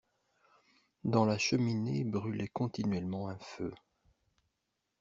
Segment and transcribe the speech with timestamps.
[1.03, 3.71] Dans la cheminée brûlait continuellement un feu.